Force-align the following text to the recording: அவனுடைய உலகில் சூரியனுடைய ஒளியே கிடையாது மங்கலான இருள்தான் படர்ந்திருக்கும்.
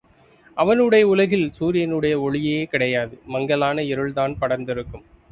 அவனுடைய 0.57 1.07
உலகில் 1.07 1.51
சூரியனுடைய 1.51 2.19
ஒளியே 2.19 2.65
கிடையாது 2.65 3.21
மங்கலான 3.25 3.83
இருள்தான் 3.83 4.33
படர்ந்திருக்கும். 4.41 5.05